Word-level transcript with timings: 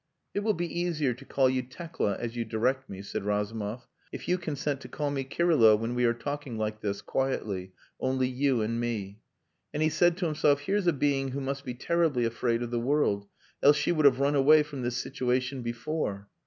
"It 0.33 0.39
will 0.39 0.55
be 0.55 0.79
easier 0.79 1.13
to 1.13 1.25
call 1.25 1.47
you 1.47 1.61
Tekla, 1.61 2.15
as 2.17 2.35
you 2.35 2.43
direct 2.43 2.89
me," 2.89 3.03
said 3.03 3.23
Razumov, 3.23 3.85
"if 4.11 4.27
you 4.27 4.39
consent 4.39 4.81
to 4.81 4.87
call 4.87 5.11
me 5.11 5.23
Kirylo, 5.23 5.75
when 5.77 5.93
we 5.93 6.05
are 6.05 6.13
talking 6.15 6.57
like 6.57 6.81
this 6.81 7.03
quietly 7.03 7.73
only 7.99 8.27
you 8.27 8.63
and 8.63 8.79
me." 8.79 9.19
And 9.71 9.83
he 9.83 9.89
said 9.89 10.17
to 10.17 10.25
himself, 10.25 10.61
"Here's 10.61 10.87
a 10.87 10.91
being 10.93 11.27
who 11.27 11.39
must 11.39 11.63
be 11.63 11.75
terribly 11.75 12.25
afraid 12.25 12.63
of 12.63 12.71
the 12.71 12.79
world, 12.79 13.27
else 13.61 13.77
she 13.77 13.91
would 13.91 14.05
have 14.05 14.19
run 14.19 14.33
away 14.33 14.63
from 14.63 14.81
this 14.81 14.97
situation 14.97 15.61
before." 15.61 16.27